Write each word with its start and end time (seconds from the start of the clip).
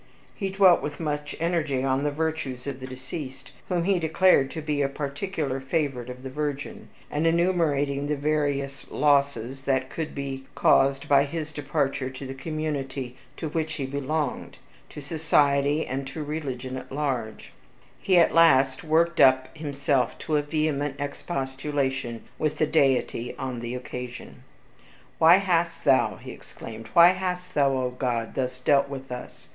He 0.33 0.49
dwelt 0.49 0.81
with 0.81 0.99
much 0.99 1.35
energy 1.39 1.83
on 1.83 2.01
the 2.03 2.09
virtues 2.09 2.65
of 2.65 2.79
the 2.79 2.87
deceased, 2.87 3.51
whom 3.69 3.83
he 3.83 3.99
declared 3.99 4.49
to 4.49 4.59
be 4.59 4.81
a 4.81 4.89
particular 4.89 5.59
favorite 5.59 6.09
of 6.09 6.23
the 6.23 6.29
Virgin; 6.31 6.87
and 7.11 7.27
enumerating 7.27 8.07
the 8.07 8.15
various 8.15 8.89
losses 8.89 9.65
that 9.65 9.95
would 9.97 10.15
be 10.15 10.45
caused 10.55 11.07
by 11.07 11.25
his 11.25 11.53
departure 11.53 12.09
to 12.09 12.25
the 12.25 12.33
community 12.33 13.15
to 13.37 13.47
which 13.49 13.73
he 13.73 13.85
belonged, 13.85 14.57
to 14.89 15.01
society, 15.01 15.85
and 15.85 16.07
to 16.07 16.23
religion 16.23 16.77
at 16.77 16.91
large; 16.91 17.51
he 17.99 18.17
at 18.17 18.33
last 18.33 18.83
worked 18.83 19.19
up 19.19 19.55
himself 19.55 20.17
to 20.17 20.35
a 20.35 20.41
vehement 20.41 20.95
expostulation 20.97 22.23
with 22.39 22.57
the 22.57 22.65
Deity 22.65 23.35
on 23.37 23.59
the 23.59 23.75
occasion. 23.75 24.41
"Why 25.19 25.35
hast 25.35 25.85
thou," 25.85 26.15
he 26.15 26.31
exclaimed, 26.31 26.87
"why 26.93 27.09
hast 27.09 27.53
thou, 27.53 27.73
Oh 27.77 27.91
God! 27.91 28.33
thus 28.33 28.59
dealt 28.59 28.89
with 28.89 29.11
us? 29.11 29.49